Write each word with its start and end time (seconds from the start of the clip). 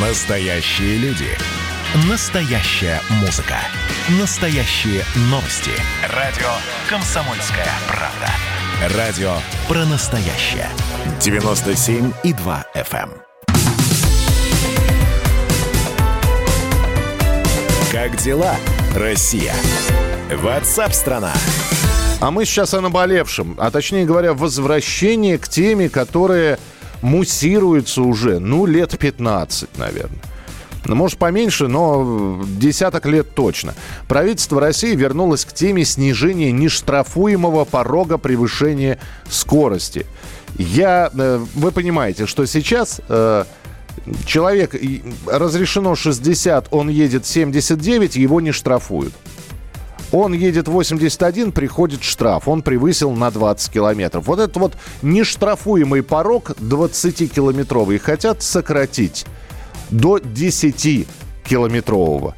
Настоящие 0.00 0.96
люди. 0.98 1.26
Настоящая 2.08 3.00
музыка. 3.20 3.56
Настоящие 4.20 5.02
новости. 5.22 5.72
Радио 6.14 6.46
«Комсомольская 6.88 7.66
правда». 7.88 8.96
Радио 8.96 9.32
про 9.66 9.84
настоящее. 9.86 10.68
97,2 11.18 12.64
FM. 12.76 13.10
эм. 13.10 13.22
Как 17.90 18.16
дела, 18.18 18.54
Россия? 18.94 19.54
Ватсап-страна! 20.32 21.32
А 22.20 22.30
мы 22.30 22.44
сейчас 22.44 22.72
о 22.74 22.80
наболевшем, 22.80 23.56
а 23.58 23.72
точнее 23.72 24.04
говоря, 24.04 24.32
возвращение 24.32 25.38
к 25.38 25.48
теме, 25.48 25.88
которая 25.88 26.60
муссируется 27.02 28.02
уже, 28.02 28.38
ну, 28.38 28.66
лет 28.66 28.98
15, 28.98 29.78
наверное. 29.78 30.18
Ну, 30.84 30.94
Может, 30.94 31.18
поменьше, 31.18 31.68
но 31.68 32.42
десяток 32.46 33.06
лет 33.06 33.34
точно. 33.34 33.74
Правительство 34.08 34.60
России 34.60 34.94
вернулось 34.94 35.44
к 35.44 35.52
теме 35.52 35.84
снижения 35.84 36.50
нештрафуемого 36.50 37.64
порога 37.64 38.16
превышения 38.16 38.98
скорости. 39.28 40.06
Я, 40.56 41.10
э, 41.12 41.44
вы 41.54 41.72
понимаете, 41.72 42.26
что 42.26 42.46
сейчас 42.46 43.02
э, 43.08 43.44
человек 44.24 44.74
разрешено 45.26 45.94
60, 45.94 46.68
он 46.70 46.88
едет 46.88 47.26
79, 47.26 48.16
его 48.16 48.40
не 48.40 48.52
штрафуют. 48.52 49.12
Он 50.12 50.32
едет 50.32 50.68
81, 50.68 51.50
приходит 51.52 52.02
штраф. 52.02 52.48
Он 52.48 52.62
превысил 52.62 53.10
на 53.12 53.30
20 53.30 53.70
километров. 53.72 54.26
Вот 54.26 54.38
этот 54.38 54.56
вот 54.56 54.72
нештрафуемый 55.02 56.02
порог 56.02 56.52
20-километровый 56.52 57.98
хотят 57.98 58.42
сократить 58.42 59.26
до 59.90 60.16
10-километрового. 60.18 62.32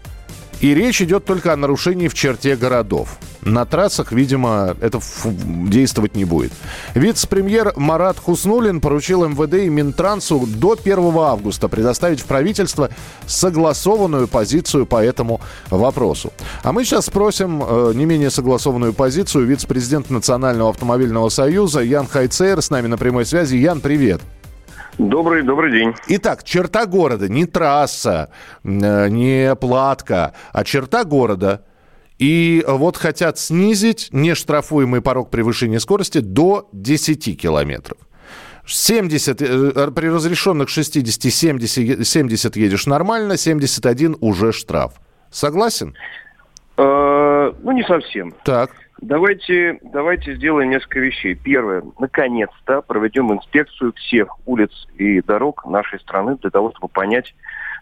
И 0.61 0.75
речь 0.75 1.01
идет 1.01 1.25
только 1.25 1.53
о 1.53 1.57
нарушении 1.57 2.09
в 2.09 2.15
черте 2.15 2.57
городов. 2.57 3.21
На 3.43 3.65
трассах, 3.65 4.13
видимо, 4.13 4.77
это 4.81 5.01
действовать 5.25 6.15
не 6.15 6.25
будет. 6.25 6.53
Вице-премьер 6.95 7.73
Марат 7.77 8.19
Хуснулин 8.19 8.81
поручил 8.81 9.27
МВД 9.27 9.55
и 9.55 9.69
Минтрансу 9.69 10.47
до 10.47 10.77
1 10.81 10.99
августа 11.17 11.69
предоставить 11.69 12.21
в 12.21 12.27
правительство 12.27 12.91
согласованную 13.27 14.29
позицию 14.29 14.87
по 14.87 15.03
этому 15.03 15.41
вопросу. 15.71 16.33
А 16.63 16.73
мы 16.73 16.85
сейчас 16.85 17.07
спросим 17.07 17.63
э, 17.67 17.93
не 17.95 18.05
менее 18.05 18.31
согласованную 18.31 18.93
позицию 18.93 19.47
вице-президента 19.47 20.13
Национального 20.13 20.71
автомобильного 20.71 21.31
союза 21.31 21.81
Ян 21.81 22.07
Хайцер 22.07 22.61
с 22.61 22.71
нами 22.71 22.89
на 22.89 22.99
прямой 22.99 23.25
связи. 23.25 23.57
Ян, 23.57 23.81
привет. 23.81 24.21
Добрый, 24.99 25.43
добрый 25.43 25.73
день. 25.73 25.95
Итак, 26.09 26.45
черта 26.45 26.85
города, 26.85 27.27
не 27.27 27.47
трасса, 27.47 28.29
э, 28.65 29.09
не 29.09 29.55
платка, 29.55 30.35
а 30.53 30.63
черта 30.63 31.05
города. 31.05 31.65
И 32.21 32.63
вот 32.69 32.99
хотят 32.99 33.39
снизить 33.39 34.11
нештрафуемый 34.13 35.01
порог 35.01 35.31
превышения 35.31 35.79
скорости 35.79 36.19
до 36.19 36.69
10 36.73 37.41
километров. 37.41 37.97
70, 38.67 39.41
э, 39.41 39.91
при 39.91 40.07
разрешенных 40.09 40.69
60, 40.69 41.31
70, 41.31 42.07
70 42.07 42.57
едешь 42.57 42.87
нормально, 42.87 43.39
71 43.39 44.17
уже 44.21 44.53
штраф. 44.53 45.01
Согласен? 45.31 45.95
Э, 46.77 47.53
ну, 47.63 47.73
не 47.73 47.85
совсем. 47.85 48.35
Так. 48.45 48.71
Давайте, 49.01 49.79
давайте 49.83 50.35
сделаем 50.35 50.69
несколько 50.69 51.01
вещей. 51.01 51.35
Первое. 51.35 51.83
Наконец-то 51.99 52.83
проведем 52.83 53.33
инспекцию 53.33 53.95
всех 53.95 54.29
улиц 54.45 54.71
и 54.99 55.23
дорог 55.23 55.65
нашей 55.65 55.99
страны 56.01 56.37
для 56.37 56.51
того, 56.51 56.71
чтобы 56.73 56.89
понять, 56.89 57.35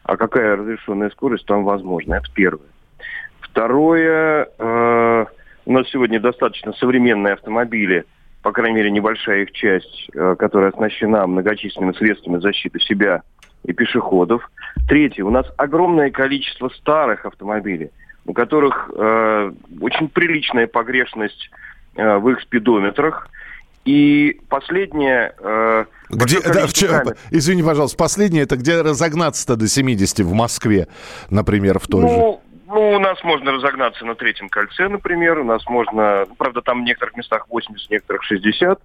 а 0.04 0.16
какая 0.16 0.54
разрешенная 0.54 1.10
скорость 1.10 1.44
там 1.44 1.64
возможна. 1.64 2.14
Это 2.14 2.30
первое. 2.32 2.68
Второе. 3.68 4.48
э, 4.56 5.26
у 5.66 5.72
нас 5.72 5.88
сегодня 5.90 6.20
достаточно 6.20 6.72
современные 6.74 7.34
автомобили, 7.34 8.04
по 8.42 8.52
крайней 8.52 8.76
мере, 8.76 8.90
небольшая 8.92 9.42
их 9.42 9.50
часть, 9.50 10.08
э, 10.14 10.36
которая 10.38 10.70
оснащена 10.70 11.26
многочисленными 11.26 11.92
средствами 11.94 12.38
защиты 12.38 12.78
себя 12.78 13.22
и 13.64 13.72
пешеходов. 13.72 14.48
Третье. 14.88 15.24
У 15.24 15.30
нас 15.30 15.44
огромное 15.56 16.10
количество 16.12 16.68
старых 16.68 17.26
автомобилей, 17.26 17.90
у 18.26 18.32
которых 18.32 18.92
э, 18.94 19.52
очень 19.80 20.08
приличная 20.08 20.68
погрешность 20.68 21.50
э, 21.96 22.16
в 22.18 22.28
их 22.30 22.40
спидометрах. 22.42 23.28
И 23.84 24.40
последнее... 24.48 25.34
э, 25.40 25.84
Где, 26.10 26.40
да, 26.42 26.66
вчера- 26.68 26.98
камер. 27.00 27.16
извини, 27.30 27.64
пожалуйста, 27.64 27.96
последнее, 27.96 28.44
это 28.44 28.56
где 28.56 28.82
разогнаться-то 28.82 29.56
до 29.56 29.66
70 29.66 30.20
в 30.20 30.32
Москве, 30.32 30.86
например, 31.30 31.80
в 31.80 31.88
той 31.88 32.08
же? 32.08 32.38
Ну, 32.68 32.96
у 32.96 32.98
нас 32.98 33.24
можно 33.24 33.52
разогнаться 33.52 34.04
на 34.04 34.14
третьем 34.14 34.50
кольце, 34.50 34.88
например. 34.88 35.38
У 35.38 35.44
нас 35.44 35.66
можно, 35.68 36.26
правда, 36.36 36.60
там 36.60 36.82
в 36.82 36.84
некоторых 36.84 37.16
местах 37.16 37.46
80, 37.48 37.88
в 37.88 37.90
некоторых 37.90 38.22
60 38.24 38.78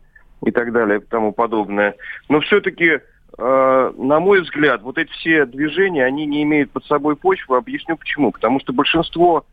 и 0.45 0.51
так 0.51 0.71
далее, 0.71 0.99
и 0.99 1.03
тому 1.03 1.33
подобное. 1.33 1.95
Но 2.29 2.39
все-таки, 2.39 2.99
э, 3.37 3.91
на 3.97 4.19
мой 4.21 4.41
взгляд, 4.41 4.83
вот 4.83 4.97
эти 4.97 5.11
все 5.11 5.45
движения, 5.45 6.05
они 6.05 6.25
не 6.25 6.43
имеют 6.43 6.71
под 6.71 6.85
собой 6.85 7.17
почвы. 7.17 7.57
Объясню 7.57 7.97
почему. 7.97 8.31
Потому 8.31 8.61
что 8.61 8.71
большинство 8.71 9.45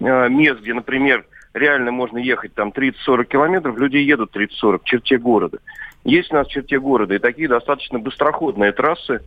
э, 0.00 0.28
мест, 0.28 0.60
где, 0.60 0.74
например, 0.74 1.24
реально 1.54 1.90
можно 1.90 2.18
ехать 2.18 2.52
там 2.52 2.68
30-40 2.68 3.24
километров, 3.24 3.78
люди 3.78 3.96
едут 3.96 4.36
30-40 4.36 4.80
в 4.80 4.84
черте 4.84 5.16
города. 5.16 5.60
Есть 6.04 6.30
у 6.30 6.34
нас 6.34 6.46
в 6.46 6.50
черте 6.50 6.78
города 6.78 7.14
и 7.14 7.18
такие 7.18 7.48
достаточно 7.48 7.98
быстроходные 7.98 8.72
трассы, 8.72 9.22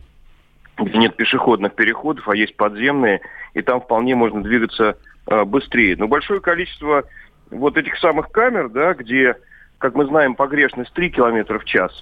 где 0.78 0.98
нет 0.98 1.16
пешеходных 1.16 1.74
переходов, 1.74 2.28
а 2.28 2.36
есть 2.36 2.56
подземные, 2.56 3.20
и 3.54 3.62
там 3.62 3.80
вполне 3.80 4.14
можно 4.14 4.42
двигаться 4.42 4.96
э, 5.26 5.44
быстрее. 5.44 5.96
Но 5.96 6.08
большое 6.08 6.40
количество 6.40 7.04
вот 7.50 7.76
этих 7.76 7.96
самых 7.98 8.30
камер, 8.30 8.70
да, 8.70 8.94
где, 8.94 9.36
как 9.78 9.94
мы 9.94 10.06
знаем, 10.06 10.34
погрешность 10.34 10.92
3 10.94 11.10
километра 11.10 11.58
в 11.58 11.64
час, 11.64 11.92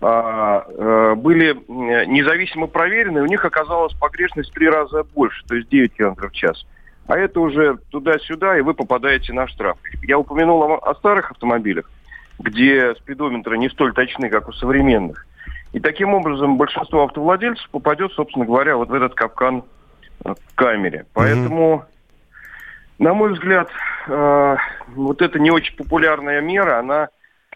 а, 0.00 0.66
э, 0.68 1.14
были 1.14 1.52
э, 1.52 2.04
независимо 2.06 2.66
проверены, 2.66 3.22
у 3.22 3.26
них 3.26 3.44
оказалась 3.44 3.94
погрешность 3.94 4.50
в 4.50 4.54
три 4.54 4.68
раза 4.68 5.04
больше, 5.14 5.44
то 5.46 5.54
есть 5.54 5.68
9 5.68 5.94
километров 5.94 6.32
в 6.32 6.34
час. 6.34 6.66
А 7.06 7.16
это 7.16 7.40
уже 7.40 7.78
туда-сюда, 7.90 8.58
и 8.58 8.62
вы 8.62 8.74
попадаете 8.74 9.32
на 9.32 9.46
штраф. 9.46 9.78
Я 10.02 10.18
упомянул 10.18 10.62
о, 10.62 10.78
о 10.78 10.94
старых 10.94 11.30
автомобилях, 11.30 11.90
где 12.38 12.94
спидометры 12.96 13.58
не 13.58 13.68
столь 13.68 13.92
точны, 13.92 14.30
как 14.30 14.48
у 14.48 14.52
современных. 14.52 15.26
И 15.74 15.80
таким 15.80 16.14
образом 16.14 16.56
большинство 16.56 17.02
автовладельцев 17.04 17.68
попадет, 17.70 18.12
собственно 18.12 18.46
говоря, 18.46 18.76
вот 18.76 18.88
в 18.88 18.94
этот 18.94 19.14
капкан 19.14 19.64
э, 20.24 20.30
в 20.32 20.54
камере. 20.54 21.04
Поэтому, 21.14 21.84
на 23.00 23.12
мой 23.12 23.32
взгляд, 23.34 23.68
э, 24.08 24.56
вот 24.94 25.20
эта 25.20 25.38
не 25.40 25.50
очень 25.50 25.76
популярная 25.76 26.40
мера, 26.40 26.78
она 26.78 27.08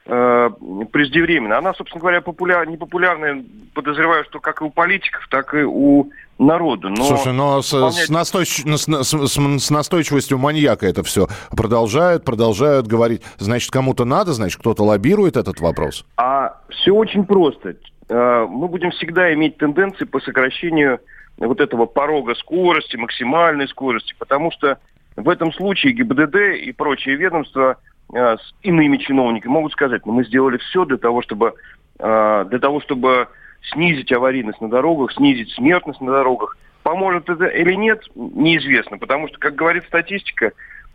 э, 0.04 0.50
преждевременна. 0.90 1.58
Она, 1.58 1.74
собственно 1.74 2.00
говоря, 2.00 2.20
популяр, 2.20 2.66
непопулярная, 2.68 3.44
подозреваю, 3.72 4.24
что 4.24 4.40
как 4.40 4.62
и 4.62 4.64
у 4.64 4.70
политиков, 4.70 5.28
так 5.30 5.54
и 5.54 5.58
у 5.62 6.10
народа. 6.40 6.88
Но 6.88 7.04
Слушай, 7.04 7.32
но 7.32 7.62
с, 7.62 7.72
выполнять- 7.72 8.06
с 8.06 8.10
настойч- 8.10 8.76
с- 8.76 9.04
с- 9.04 9.64
с 9.64 9.70
настойчивостью 9.70 10.38
маньяка 10.38 10.86
это 10.86 11.04
все 11.04 11.28
продолжают, 11.56 12.24
продолжают 12.24 12.88
говорить. 12.88 13.22
Значит, 13.38 13.70
кому-то 13.70 14.04
надо, 14.04 14.32
значит, 14.32 14.58
кто-то 14.58 14.82
лоббирует 14.82 15.36
этот 15.36 15.60
вопрос. 15.60 16.04
А 16.16 16.56
все 16.70 16.90
очень 16.92 17.24
просто. 17.24 17.74
Э, 18.08 18.46
Мы 18.48 18.68
будем 18.68 18.90
всегда 18.90 19.32
иметь 19.34 19.58
тенденции 19.58 20.04
по 20.04 20.20
сокращению 20.20 21.00
вот 21.36 21.60
этого 21.60 21.86
порога 21.86 22.34
скорости, 22.34 22.96
максимальной 22.96 23.68
скорости, 23.68 24.14
потому 24.18 24.50
что 24.50 24.78
в 25.16 25.28
этом 25.28 25.52
случае 25.52 25.92
ГИБДД 25.92 26.36
и 26.62 26.72
прочие 26.72 27.16
ведомства 27.16 27.76
э, 28.12 28.36
с 28.36 28.54
иными 28.62 28.96
чиновниками 28.96 29.52
могут 29.52 29.72
сказать, 29.72 30.04
ну 30.06 30.12
мы 30.12 30.24
сделали 30.24 30.58
все 30.58 30.84
для 30.84 30.96
того, 30.96 31.22
чтобы 31.22 31.54
э, 31.98 32.46
для 32.48 32.58
того, 32.58 32.80
чтобы 32.80 33.28
снизить 33.72 34.12
аварийность 34.12 34.60
на 34.60 34.68
дорогах, 34.68 35.12
снизить 35.12 35.50
смертность 35.52 36.00
на 36.00 36.12
дорогах. 36.12 36.56
Поможет 36.82 37.28
это 37.28 37.46
или 37.46 37.74
нет, 37.74 38.02
неизвестно, 38.14 38.98
потому 38.98 39.28
что, 39.28 39.38
как 39.38 39.54
говорит 39.54 39.84
статистика, 39.84 40.52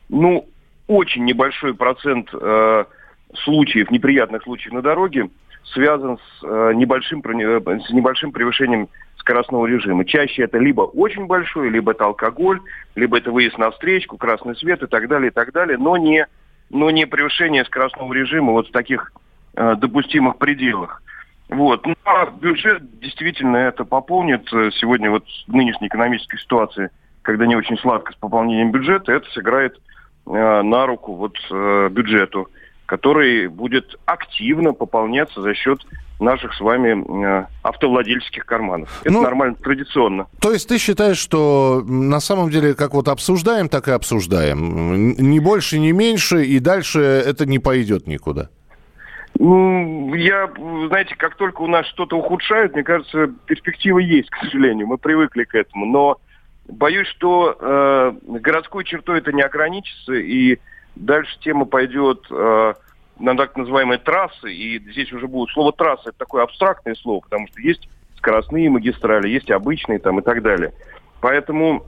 ну, 0.10 0.48
очень 0.88 1.26
небольшой 1.26 1.74
процент 1.74 2.30
э, 2.34 2.86
случаев, 3.44 3.92
неприятных 3.92 4.44
случаев 4.44 4.74
на 4.74 4.82
дороге 4.82 5.30
связан 5.66 6.18
с, 6.18 6.44
э, 6.44 6.74
небольшим, 6.76 7.22
э, 7.22 7.80
с 7.80 7.90
небольшим 7.92 8.32
превышением 8.32 8.90
скоростного 9.18 9.66
режима. 9.66 10.06
Чаще 10.06 10.44
это 10.44 10.58
либо 10.58 10.82
очень 10.82 11.26
большой, 11.26 11.70
либо 11.70 11.92
это 11.92 12.06
алкоголь, 12.06 12.60
либо 12.96 13.18
это 13.18 13.32
выезд 13.32 13.58
на 13.58 13.72
встречку, 13.72 14.18
красный 14.18 14.56
свет 14.56 14.84
и 14.84 14.88
так 14.88 15.08
далее, 15.08 15.32
и 15.32 15.34
так 15.34 15.54
далее, 15.54 15.78
но 15.78 15.96
не, 15.96 16.28
но 16.70 16.92
не 16.92 17.08
превышение 17.08 17.64
скоростного 17.66 18.14
режима 18.14 18.52
вот 18.52 18.68
в 18.68 18.72
таких 18.72 19.14
э, 19.56 19.76
допустимых 19.78 20.38
пределах. 20.38 21.02
Вот. 21.50 21.86
Ну, 21.86 21.96
а 22.04 22.26
бюджет 22.26 23.00
действительно 23.00 23.58
это 23.58 23.86
пополнит. 23.86 24.48
Сегодня 24.50 25.12
вот 25.12 25.26
в 25.48 25.54
нынешней 25.54 25.88
экономической 25.88 26.40
ситуации, 26.40 26.90
когда 27.22 27.46
не 27.46 27.56
очень 27.56 27.78
сладко 27.78 28.12
с 28.12 28.16
пополнением 28.16 28.72
бюджета, 28.72 29.12
это 29.12 29.30
сыграет 29.32 29.80
э, 30.26 30.62
на 30.62 30.86
руку 30.86 31.14
вот 31.14 31.38
э, 31.52 31.90
бюджету 31.92 32.50
который 32.86 33.48
будет 33.48 33.96
активно 34.06 34.74
пополняться 34.74 35.42
за 35.42 35.54
счет 35.54 35.80
наших 36.20 36.54
с 36.54 36.62
вами 36.62 37.04
э, 37.26 37.46
автовладельческих 37.64 38.46
карманов. 38.46 39.02
Это 39.04 39.14
ну, 39.14 39.22
нормально, 39.22 39.56
традиционно. 39.56 40.28
То 40.40 40.52
есть 40.52 40.68
ты 40.68 40.78
считаешь, 40.78 41.18
что 41.18 41.84
на 41.86 42.20
самом 42.20 42.50
деле, 42.50 42.74
как 42.74 42.94
вот 42.94 43.08
обсуждаем, 43.08 43.70
так 43.70 43.88
и 43.88 43.92
обсуждаем. 43.92 45.16
Ни 45.18 45.40
больше, 45.40 45.80
ни 45.80 45.92
меньше, 45.92 46.44
и 46.44 46.60
дальше 46.60 47.00
это 47.02 47.46
не 47.46 47.60
пойдет 47.60 48.08
никуда? 48.08 48.50
Я, 49.40 50.52
знаете, 50.88 51.16
как 51.18 51.36
только 51.36 51.62
у 51.62 51.68
нас 51.68 51.88
что-то 51.88 52.18
ухудшают, 52.18 52.74
мне 52.74 52.84
кажется, 52.84 53.28
перспектива 53.46 53.98
есть, 53.98 54.30
к 54.30 54.38
сожалению. 54.38 54.88
Мы 54.88 54.98
привыкли 54.98 55.44
к 55.44 55.56
этому. 55.56 55.86
Но 55.88 56.18
боюсь, 56.68 57.08
что 57.08 57.58
э, 57.60 58.14
городской 58.40 58.86
чертой 58.86 59.20
это 59.20 59.32
не 59.32 59.42
ограничится, 59.42 60.14
и 60.14 60.60
дальше 60.96 61.38
тема 61.40 61.66
пойдет 61.66 62.26
э, 62.30 62.74
на 63.20 63.38
так 63.38 63.56
называемые 63.56 64.00
трассы, 64.00 64.54
и 64.54 64.80
здесь 64.92 65.12
уже 65.14 65.28
будет 65.28 65.50
слово 65.54 65.74
трасса, 65.74 66.10
это 66.10 66.18
такое 66.18 66.44
абстрактное 66.44 66.96
слово, 66.96 67.22
потому 67.22 67.48
что 67.48 67.62
есть 67.62 67.88
скоростные 68.18 68.70
магистрали, 68.70 69.30
есть 69.30 69.52
обычные 69.52 70.00
там 70.00 70.20
и 70.20 70.24
так 70.24 70.42
далее. 70.42 70.74
Поэтому 71.22 71.86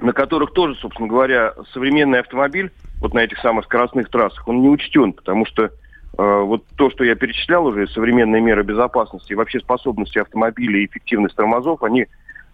на 0.00 0.12
которых 0.12 0.52
тоже, 0.52 0.74
собственно 0.76 1.08
говоря, 1.08 1.54
современный 1.72 2.20
автомобиль, 2.20 2.72
вот 3.00 3.14
на 3.14 3.20
этих 3.20 3.38
самых 3.38 3.64
скоростных 3.66 4.08
трассах, 4.08 4.46
он 4.48 4.60
не 4.60 4.68
учтен, 4.68 5.12
потому 5.12 5.46
что 5.46 5.70
Э, 6.16 6.42
вот 6.42 6.64
то, 6.76 6.90
что 6.90 7.04
я 7.04 7.14
перечислял 7.14 7.66
уже, 7.66 7.88
современные 7.88 8.40
меры 8.40 8.62
безопасности 8.62 9.32
и 9.32 9.34
вообще 9.34 9.60
способности 9.60 10.18
автомобиля 10.18 10.78
и 10.80 10.86
эффективность 10.86 11.34
тормозов, 11.34 11.82
они 11.82 12.06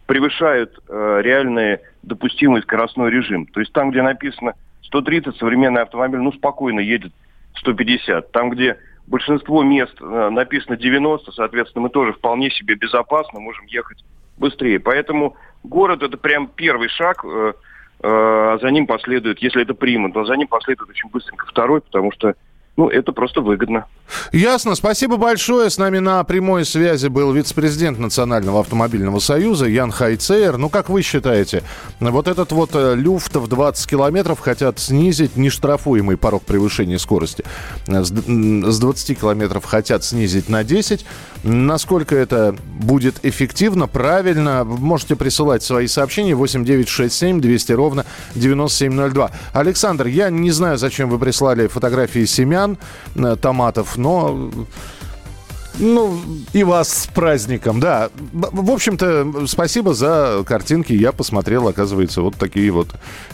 превышают 0.07 0.79
э, 0.89 1.21
реальный 1.23 1.79
допустимый 2.03 2.63
скоростной 2.63 3.11
режим. 3.11 3.47
То 3.47 3.61
есть 3.61 3.73
там, 3.73 3.91
где 3.91 4.03
написано 4.03 4.55
130, 4.91 5.37
современный 5.37 5.83
автомобиль, 5.83 6.21
ну, 6.21 6.33
спокойно 6.33 6.81
едет 6.81 7.13
150. 7.55 8.33
Там, 8.33 8.51
где 8.51 8.77
большинство 9.07 9.63
мест 9.63 9.95
э, 10.01 10.29
написано 10.31 10.77
90, 10.77 11.33
соответственно, 11.33 11.85
мы 11.85 11.91
тоже 11.91 12.13
вполне 12.13 12.51
себе 12.51 12.75
безопасно 12.75 13.41
можем 13.41 13.67
ехать 13.67 14.05
быстрее. 14.37 14.81
Поэтому 14.81 15.37
город 15.63 16.03
это 16.03 16.17
прям 16.17 16.49
первый 16.49 16.89
шаг, 16.89 17.25
э, 17.25 17.53
э, 18.03 18.03
а 18.03 18.59
за 18.61 18.71
ним 18.71 18.87
последует, 18.87 19.39
если 19.39 19.63
это 19.63 19.75
примут, 19.75 20.15
то 20.15 20.25
за 20.25 20.35
ним 20.35 20.49
последует 20.49 20.91
очень 20.91 21.09
быстренько 21.11 21.47
второй, 21.47 21.81
потому 21.81 22.11
что 22.13 22.35
ну, 22.77 22.89
это 22.89 23.13
просто 23.13 23.41
выгодно. 23.41 23.87
Ясно. 24.33 24.75
Спасибо 24.75 25.17
большое. 25.17 25.71
С 25.71 25.79
нами 25.79 25.99
на 25.99 26.23
прямой 26.25 26.65
связи 26.65 27.09
был 27.09 27.33
вице-президент 27.33 27.99
Национального 27.99 28.61
автомобильного 28.61 29.19
союза 29.19 29.67
Ян 29.67 29.91
Хайцейер. 29.91 30.57
Ну, 30.57 30.69
как 30.69 30.89
вы 30.89 31.03
считаете, 31.03 31.63
вот 32.01 32.27
этот 32.27 32.53
вот 32.53 32.71
э, 32.75 32.95
люфт 32.97 33.37
в 33.37 33.47
20 33.49 33.91
километров 33.91 34.41
хотят 34.41 34.79
снизить 34.79 35.37
нештрафуемый 35.37 36.17
порог 36.17 36.43
превышения 36.45 36.99
скорости. 36.99 37.45
С 37.87 38.11
20 38.11 39.21
километров 39.21 39.65
хотят 39.65 40.05
снизить 40.05 40.49
на 40.49 40.65
10. 40.65 41.05
Насколько 41.43 42.17
это 42.17 42.55
будет 42.67 43.21
эффективно, 43.23 43.89
правильно, 43.89 44.65
можете 44.65 45.17
присылать 45.17 45.63
свои 45.63 45.87
сообщения 45.87 46.35
8967 46.35 47.41
200 47.41 47.73
ровно 47.73 48.05
9702. 48.35 49.31
Александр, 49.55 50.07
я 50.07 50.29
не 50.29 50.51
знаю, 50.51 50.77
зачем 50.77 51.09
вы 51.09 51.19
прислали 51.19 51.67
фотографии 51.67 52.27
семян, 52.27 52.70
семян, 52.71 52.79
э, 53.33 53.37
томатов, 53.37 53.97
но 53.97 54.51
ну, 55.79 56.21
и 56.53 56.63
вас 56.63 57.05
с 57.05 57.07
праздником, 57.07 57.81
да. 57.81 58.11
В 58.33 58.71
общем-то, 58.71 59.47
спасибо 59.47 59.95
за 59.95 60.43
картинки. 60.47 60.93
Я 60.93 61.13
посмотрел, 61.13 61.69
оказывается, 61.69 62.23
вот 62.23 62.37
такие 62.37 62.71
вот 62.71 62.89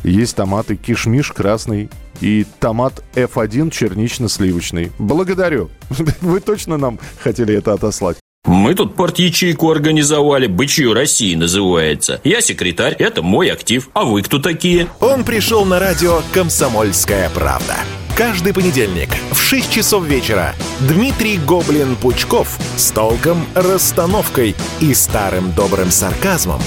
есть 0.05 0.37
томаты. 0.37 0.77
Кишмиш 0.77 1.33
красный 1.33 1.89
и 2.21 2.47
томат 2.61 3.03
F1 3.15 3.71
чернично-сливочный. 3.71 4.93
Благодарю. 4.99 5.71
Вы 6.21 6.41
точно 6.41 6.77
нам 6.77 7.01
хотели 7.21 7.55
это 7.55 7.73
отослать? 7.73 8.19
Мы 8.45 8.75
тут 8.75 8.95
порт-ячейку 8.95 9.69
организовали, 9.73 10.47
«Бычью 10.47 10.95
России» 10.95 11.35
называется. 11.35 12.21
Я 12.23 12.41
секретарь, 12.41 12.95
это 12.95 13.21
мой 13.21 13.51
актив. 13.51 13.91
А 13.93 14.05
вы 14.05 14.23
кто 14.23 14.39
такие? 14.39 14.87
Он 15.01 15.25
пришел 15.25 15.65
на 15.65 15.81
радио 15.81 16.21
«Комсомольская 16.33 17.29
правда». 17.31 17.75
Каждый 18.17 18.55
понедельник 18.55 19.11
в 19.31 19.39
6 19.39 19.71
часов 19.71 20.07
вечера 20.07 20.55
Дмитрий 20.81 21.37
Гоблин-Пучков 21.37 22.49
с 22.79 22.91
толком, 22.91 23.45
расстановкой 23.55 24.57
и 24.81 24.95
старым 24.95 25.53
добрым 25.53 25.91
сарказмом 25.91 26.63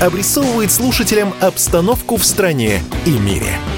обрисовывает 0.00 0.72
слушателям 0.72 1.32
обстановку 1.40 2.16
в 2.16 2.24
стране 2.24 2.82
и 3.06 3.10
мире– 3.12 3.60